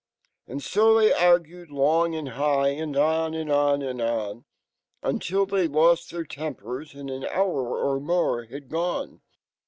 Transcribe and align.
And 0.47 0.61
sofheyaraued 0.63 1.69
long 1.69 2.15
and 2.15 2.29
high, 2.29 2.69
and 2.69 2.97
on, 2.97 3.35
and 3.35 3.51
on, 3.51 3.83
an 3.83 3.97
don, 3.97 4.45
Until 5.03 5.45
fhey 5.45 5.71
lost 5.71 6.09
their 6.09 6.23
tempers, 6.25 6.95
ana 6.95 7.19
anhour 7.27 7.69
or 7.77 7.99
m<>re 7.99 8.49
had 8.51 8.67
gone. 8.67 9.21